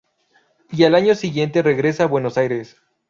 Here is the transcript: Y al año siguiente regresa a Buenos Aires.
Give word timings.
Y 0.71 0.83
al 0.85 0.95
año 0.95 1.13
siguiente 1.13 1.61
regresa 1.61 2.05
a 2.05 2.07
Buenos 2.07 2.35
Aires. 2.39 2.75